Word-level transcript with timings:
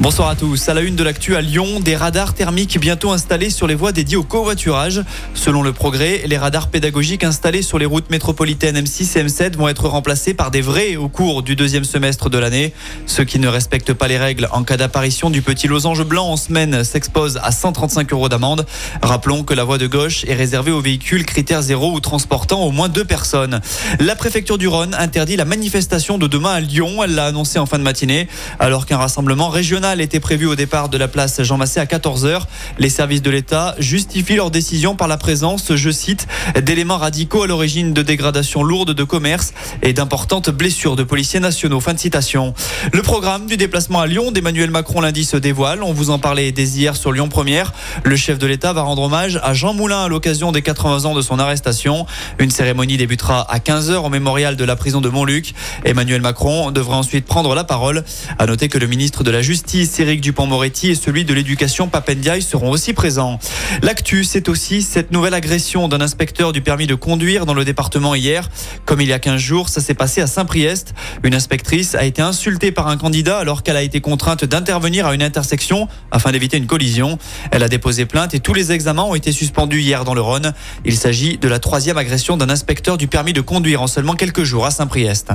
Bonsoir 0.00 0.30
à 0.30 0.34
tous. 0.34 0.66
À 0.70 0.72
la 0.72 0.80
une 0.80 0.96
de 0.96 1.04
l'actu 1.04 1.36
à 1.36 1.42
Lyon, 1.42 1.78
des 1.78 1.94
radars 1.94 2.32
thermiques 2.32 2.80
bientôt 2.80 3.12
installés 3.12 3.50
sur 3.50 3.66
les 3.66 3.74
voies 3.74 3.92
dédiées 3.92 4.16
au 4.16 4.22
covoiturage. 4.22 5.02
Selon 5.34 5.62
le 5.62 5.74
progrès, 5.74 6.22
les 6.24 6.38
radars 6.38 6.68
pédagogiques 6.68 7.22
installés 7.22 7.60
sur 7.60 7.78
les 7.78 7.84
routes 7.84 8.08
métropolitaines 8.08 8.80
M6 8.80 9.18
et 9.18 9.24
M7 9.24 9.58
vont 9.58 9.68
être 9.68 9.88
remplacés 9.88 10.32
par 10.32 10.50
des 10.50 10.62
vrais 10.62 10.96
au 10.96 11.08
cours 11.08 11.42
du 11.42 11.54
deuxième 11.54 11.84
semestre 11.84 12.30
de 12.30 12.38
l'année. 12.38 12.72
Ceux 13.04 13.24
qui 13.24 13.38
ne 13.38 13.46
respectent 13.46 13.92
pas 13.92 14.08
les 14.08 14.16
règles 14.16 14.48
en 14.52 14.64
cas 14.64 14.78
d'apparition 14.78 15.28
du 15.28 15.42
petit 15.42 15.68
losange 15.68 16.02
blanc 16.06 16.28
en 16.28 16.38
semaine 16.38 16.82
s'exposent 16.82 17.38
à 17.42 17.52
135 17.52 18.10
euros 18.14 18.30
d'amende. 18.30 18.64
Rappelons 19.02 19.44
que 19.44 19.52
la 19.52 19.64
voie 19.64 19.76
de 19.76 19.86
gauche 19.86 20.24
est 20.24 20.34
réservée 20.34 20.70
aux 20.70 20.80
véhicules 20.80 21.26
critères 21.26 21.60
zéro 21.60 21.92
ou 21.92 22.00
transportant 22.00 22.62
au 22.62 22.70
moins 22.70 22.88
deux 22.88 23.04
personnes. 23.04 23.60
La 23.98 24.16
préfecture 24.16 24.56
du 24.56 24.66
Rhône 24.66 24.94
interdit 24.94 25.36
la 25.36 25.44
manifestation 25.44 26.16
de 26.16 26.26
demain 26.26 26.52
à 26.52 26.60
Lyon. 26.60 27.04
Elle 27.04 27.14
l'a 27.14 27.26
annoncé 27.26 27.58
en 27.58 27.66
fin 27.66 27.78
de 27.78 27.84
matinée, 27.84 28.28
alors 28.58 28.86
qu'un 28.86 28.96
rassemblement 28.96 29.50
régional 29.50 29.89
était 29.98 30.20
prévu 30.20 30.46
au 30.46 30.54
départ 30.54 30.88
de 30.88 30.96
la 30.96 31.08
place 31.08 31.42
Jean 31.42 31.56
Massé 31.56 31.80
à 31.80 31.84
14h. 31.84 32.42
Les 32.78 32.88
services 32.88 33.22
de 33.22 33.30
l'État 33.30 33.74
justifient 33.78 34.36
leur 34.36 34.52
décision 34.52 34.94
par 34.94 35.08
la 35.08 35.16
présence, 35.16 35.74
je 35.74 35.90
cite, 35.90 36.28
d'éléments 36.62 36.98
radicaux 36.98 37.42
à 37.42 37.46
l'origine 37.48 37.92
de 37.92 38.02
dégradations 38.02 38.62
lourdes 38.62 38.92
de 38.92 39.02
commerce 39.02 39.52
et 39.82 39.92
d'importantes 39.92 40.50
blessures 40.50 40.94
de 40.94 41.02
policiers 41.02 41.40
nationaux. 41.40 41.80
Fin 41.80 41.94
de 41.94 41.98
citation. 41.98 42.54
Le 42.92 43.02
programme 43.02 43.46
du 43.46 43.56
déplacement 43.56 44.00
à 44.00 44.06
Lyon 44.06 44.30
d'Emmanuel 44.30 44.70
Macron 44.70 45.00
lundi 45.00 45.24
se 45.24 45.36
dévoile. 45.36 45.82
On 45.82 45.92
vous 45.92 46.10
en 46.10 46.20
parlait 46.20 46.52
dès 46.52 46.68
hier 46.68 46.94
sur 46.94 47.10
Lyon 47.10 47.28
Première. 47.28 47.72
Le 48.04 48.14
chef 48.14 48.38
de 48.38 48.46
l'État 48.46 48.72
va 48.72 48.82
rendre 48.82 49.02
hommage 49.02 49.40
à 49.42 49.54
Jean 49.54 49.74
Moulin 49.74 50.04
à 50.04 50.08
l'occasion 50.08 50.52
des 50.52 50.62
80 50.62 51.06
ans 51.06 51.14
de 51.14 51.22
son 51.22 51.38
arrestation. 51.38 52.06
Une 52.38 52.50
cérémonie 52.50 52.96
débutera 52.96 53.50
à 53.50 53.58
15h 53.58 53.94
au 53.96 54.08
mémorial 54.08 54.54
de 54.56 54.64
la 54.64 54.76
prison 54.76 55.00
de 55.00 55.08
Montluc. 55.08 55.54
Emmanuel 55.84 56.20
Macron 56.20 56.70
devra 56.70 56.96
ensuite 56.96 57.24
prendre 57.24 57.54
la 57.54 57.64
parole. 57.64 58.04
À 58.38 58.46
noter 58.46 58.68
que 58.68 58.78
le 58.78 58.86
ministre 58.86 59.24
de 59.24 59.30
la 59.30 59.40
Justice 59.40 59.69
Éric 59.72 60.20
Dupont-Moretti 60.20 60.90
et 60.90 60.94
celui 60.96 61.24
de 61.24 61.32
l'éducation 61.32 61.86
Papendiaï 61.86 62.42
seront 62.42 62.70
aussi 62.70 62.92
présents. 62.92 63.38
L'actu, 63.82 64.24
c'est 64.24 64.48
aussi 64.48 64.82
cette 64.82 65.12
nouvelle 65.12 65.34
agression 65.34 65.86
d'un 65.86 66.00
inspecteur 66.00 66.52
du 66.52 66.60
permis 66.60 66.88
de 66.88 66.96
conduire 66.96 67.46
dans 67.46 67.54
le 67.54 67.64
département 67.64 68.16
hier. 68.16 68.48
Comme 68.84 69.00
il 69.00 69.06
y 69.06 69.12
a 69.12 69.20
15 69.20 69.40
jours, 69.40 69.68
ça 69.68 69.80
s'est 69.80 69.94
passé 69.94 70.22
à 70.22 70.26
Saint-Priest. 70.26 70.94
Une 71.22 71.36
inspectrice 71.36 71.94
a 71.94 72.04
été 72.04 72.20
insultée 72.20 72.72
par 72.72 72.88
un 72.88 72.96
candidat 72.96 73.38
alors 73.38 73.62
qu'elle 73.62 73.76
a 73.76 73.82
été 73.82 74.00
contrainte 74.00 74.44
d'intervenir 74.44 75.06
à 75.06 75.14
une 75.14 75.22
intersection 75.22 75.86
afin 76.10 76.32
d'éviter 76.32 76.56
une 76.56 76.66
collision. 76.66 77.16
Elle 77.52 77.62
a 77.62 77.68
déposé 77.68 78.06
plainte 78.06 78.34
et 78.34 78.40
tous 78.40 78.54
les 78.54 78.72
examens 78.72 79.04
ont 79.04 79.14
été 79.14 79.30
suspendus 79.30 79.80
hier 79.80 80.04
dans 80.04 80.14
le 80.14 80.20
Rhône. 80.20 80.52
Il 80.84 80.96
s'agit 80.96 81.38
de 81.38 81.46
la 81.46 81.60
troisième 81.60 81.96
agression 81.96 82.36
d'un 82.36 82.50
inspecteur 82.50 82.98
du 82.98 83.06
permis 83.06 83.32
de 83.32 83.40
conduire 83.40 83.82
en 83.82 83.86
seulement 83.86 84.14
quelques 84.14 84.42
jours 84.42 84.66
à 84.66 84.72
Saint-Priest. 84.72 85.30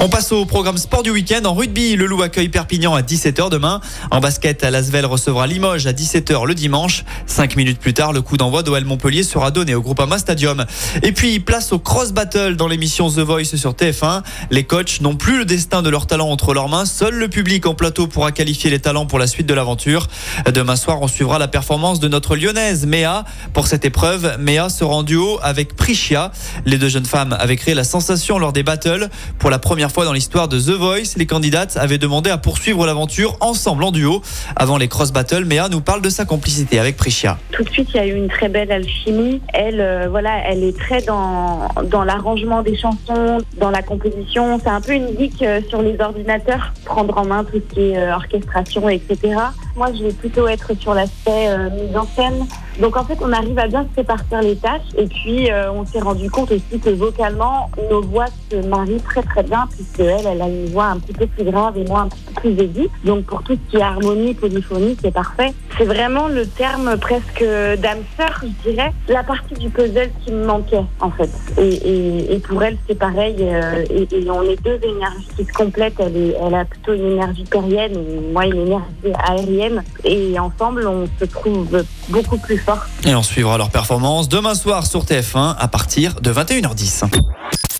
On 0.00 0.08
passe 0.08 0.30
au 0.30 0.44
programme 0.44 0.78
sport 0.78 1.02
du 1.02 1.10
week-end. 1.10 1.44
En 1.44 1.54
rugby, 1.54 1.96
le 1.96 2.06
Loup 2.06 2.22
accueille 2.22 2.48
Perpignan 2.48 2.94
à 2.94 3.02
17h 3.02 3.50
demain. 3.50 3.80
En 4.12 4.20
basket, 4.20 4.62
Lasvel 4.62 5.04
recevra 5.04 5.48
Limoges 5.48 5.88
à 5.88 5.92
17h 5.92 6.46
le 6.46 6.54
dimanche. 6.54 7.04
Cinq 7.26 7.56
minutes 7.56 7.80
plus 7.80 7.94
tard, 7.94 8.12
le 8.12 8.22
coup 8.22 8.36
d'envoi 8.36 8.62
d'OL 8.62 8.84
Montpellier 8.84 9.24
sera 9.24 9.50
donné 9.50 9.74
au 9.74 9.82
Groupama 9.82 10.18
Stadium. 10.18 10.66
Et 11.02 11.10
puis, 11.10 11.40
place 11.40 11.72
au 11.72 11.80
cross 11.80 12.12
battle 12.12 12.54
dans 12.54 12.68
l'émission 12.68 13.10
The 13.10 13.18
Voice 13.18 13.56
sur 13.56 13.72
TF1. 13.72 14.22
Les 14.52 14.62
coachs 14.62 15.00
n'ont 15.00 15.16
plus 15.16 15.38
le 15.38 15.44
destin 15.44 15.82
de 15.82 15.90
leurs 15.90 16.06
talents 16.06 16.30
entre 16.30 16.54
leurs 16.54 16.68
mains. 16.68 16.86
Seul 16.86 17.14
le 17.14 17.26
public 17.26 17.66
en 17.66 17.74
plateau 17.74 18.06
pourra 18.06 18.30
qualifier 18.30 18.70
les 18.70 18.78
talents 18.78 19.06
pour 19.06 19.18
la 19.18 19.26
suite 19.26 19.48
de 19.48 19.54
l'aventure. 19.54 20.06
Demain 20.46 20.76
soir, 20.76 20.98
on 21.02 21.08
suivra 21.08 21.40
la 21.40 21.48
performance 21.48 21.98
de 21.98 22.06
notre 22.06 22.36
lyonnaise 22.36 22.86
Méa. 22.86 23.24
Pour 23.52 23.66
cette 23.66 23.84
épreuve, 23.84 24.36
Méa 24.38 24.68
sera 24.68 24.94
en 24.94 25.02
duo 25.02 25.40
avec 25.42 25.74
Prichia. 25.74 26.30
Les 26.66 26.78
deux 26.78 26.88
jeunes 26.88 27.04
femmes 27.04 27.36
avaient 27.36 27.56
créé 27.56 27.74
la 27.74 27.84
sensation 27.84 28.38
lors 28.38 28.52
des 28.52 28.62
battles. 28.62 29.08
Pour 29.40 29.50
la 29.50 29.58
première 29.58 29.87
fois 29.88 30.04
dans 30.04 30.12
l'histoire 30.12 30.48
de 30.48 30.58
The 30.58 30.70
Voice, 30.70 31.16
les 31.16 31.26
candidates 31.26 31.76
avaient 31.76 31.98
demandé 31.98 32.30
à 32.30 32.38
poursuivre 32.38 32.86
l'aventure 32.86 33.36
ensemble 33.40 33.84
en 33.84 33.90
duo. 33.90 34.22
Avant 34.56 34.76
les 34.76 34.88
cross 34.88 35.12
battles, 35.12 35.44
Méa 35.44 35.68
nous 35.68 35.80
parle 35.80 36.02
de 36.02 36.10
sa 36.10 36.24
complicité 36.24 36.78
avec 36.78 36.96
Prichia. 36.96 37.38
Tout 37.52 37.64
de 37.64 37.70
suite, 37.70 37.88
il 37.94 37.96
y 37.96 38.00
a 38.00 38.06
eu 38.06 38.14
une 38.14 38.28
très 38.28 38.48
belle 38.48 38.72
alchimie. 38.72 39.40
Elle, 39.52 39.80
euh, 39.80 40.06
voilà, 40.10 40.38
elle 40.46 40.64
est 40.64 40.76
très 40.76 41.02
dans, 41.02 41.68
dans 41.84 42.04
l'arrangement 42.04 42.62
des 42.62 42.76
chansons, 42.76 43.38
dans 43.58 43.70
la 43.70 43.82
composition. 43.82 44.60
C'est 44.62 44.70
un 44.70 44.80
peu 44.80 44.92
une 44.92 45.18
geek 45.18 45.42
euh, 45.42 45.60
sur 45.68 45.82
les 45.82 46.00
ordinateurs, 46.00 46.72
prendre 46.84 47.16
en 47.18 47.24
main 47.24 47.44
tout 47.44 47.60
ce 47.68 47.74
qui 47.74 47.80
est 47.80 47.98
euh, 47.98 48.14
orchestration, 48.14 48.88
etc. 48.88 49.36
Moi, 49.78 49.92
je 49.96 50.02
vais 50.02 50.12
plutôt 50.12 50.48
être 50.48 50.72
sur 50.80 50.92
l'aspect 50.92 51.56
mise 51.70 51.96
en 51.96 52.04
scène. 52.04 52.46
Donc 52.80 52.96
en 52.96 53.04
fait, 53.04 53.18
on 53.20 53.32
arrive 53.32 53.58
à 53.58 53.68
bien 53.68 53.86
se 53.90 53.96
répartir 53.96 54.42
les 54.42 54.56
tâches 54.56 54.82
et 54.96 55.06
puis 55.06 55.48
on 55.72 55.84
s'est 55.86 56.00
rendu 56.00 56.30
compte 56.30 56.50
aussi 56.52 56.80
que 56.80 56.90
vocalement, 56.90 57.70
nos 57.90 58.02
voix 58.02 58.26
se 58.50 58.56
marient 58.66 59.00
très 59.00 59.22
très 59.22 59.42
bien 59.42 59.68
puisque 59.70 60.00
elle, 60.00 60.26
elle 60.26 60.42
a 60.42 60.48
une 60.48 60.66
voix 60.66 60.86
un 60.86 60.98
petit 60.98 61.12
peu 61.12 61.26
plus 61.26 61.44
grave 61.44 61.76
et 61.76 61.84
moi 61.84 62.00
un 62.00 62.08
petit 62.08 62.24
peu 62.34 62.40
plus 62.40 62.64
aiguë. 62.64 62.88
Donc 63.04 63.24
pour 63.24 63.42
tout 63.42 63.54
ce 63.54 63.70
qui 63.70 63.76
est 63.76 63.82
harmonie, 63.82 64.34
polyphonie, 64.34 64.96
c'est 65.02 65.12
parfait. 65.12 65.52
C'est 65.76 65.84
vraiment 65.84 66.28
le 66.28 66.46
terme 66.46 66.96
presque 66.98 67.44
d'âme 67.78 68.02
sœur, 68.16 68.42
je 68.42 68.70
dirais, 68.70 68.92
la 69.08 69.22
partie 69.22 69.54
du 69.54 69.70
puzzle 69.70 70.10
qui 70.24 70.32
me 70.32 70.44
manquait 70.44 70.84
en 71.00 71.10
fait. 71.10 71.30
Et, 71.58 72.38
pour 72.48 72.62
elle, 72.62 72.78
c'est 72.88 72.98
pareil. 72.98 73.36
Euh, 73.40 73.84
et, 73.90 74.30
on 74.30 74.42
est 74.42 74.62
deux 74.62 74.78
énergies 74.82 75.28
qui 75.36 75.44
se 75.44 75.52
complètent. 75.52 75.98
Elle, 75.98 76.34
elle 76.40 76.54
a 76.54 76.64
plutôt 76.64 76.94
une 76.94 77.12
énergie 77.12 77.44
terrienne 77.44 77.92
et 77.92 78.32
moi 78.32 78.46
une 78.46 78.66
énergie 78.66 79.12
aérienne. 79.24 79.67
Et 80.04 80.38
ensemble, 80.38 80.86
on 80.86 81.08
se 81.18 81.24
trouve 81.24 81.84
beaucoup 82.08 82.38
plus 82.38 82.58
fort. 82.58 82.86
Et 83.04 83.14
on 83.14 83.22
suivra 83.22 83.58
leur 83.58 83.70
performance 83.70 84.28
demain 84.28 84.54
soir 84.54 84.86
sur 84.86 85.04
TF1 85.04 85.56
à 85.58 85.68
partir 85.68 86.20
de 86.20 86.32
21h10. 86.32 87.04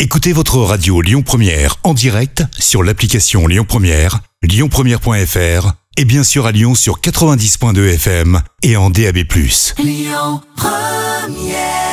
Écoutez 0.01 0.33
votre 0.33 0.59
radio 0.59 1.01
Lyon 1.01 1.23
Première 1.23 1.77
en 1.83 1.93
direct 1.93 2.45
sur 2.59 2.83
l'application 2.83 3.47
Lyon 3.47 3.65
Première, 3.67 4.21
lyonpremière.fr 4.43 5.73
et 5.97 6.05
bien 6.05 6.23
sûr 6.23 6.47
à 6.47 6.53
Lyon 6.53 6.77
sur 6.77 7.01
90.2 7.01 7.95
FM 7.95 8.41
et 8.63 8.77
en 8.77 8.91
DAB+. 8.91 9.19
Lyon 9.79 10.41
Première 10.57 11.88